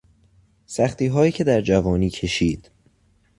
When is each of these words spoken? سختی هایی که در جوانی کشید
سختی 0.65 1.07
هایی 1.07 1.31
که 1.31 1.43
در 1.43 1.61
جوانی 1.61 2.09
کشید 2.09 2.71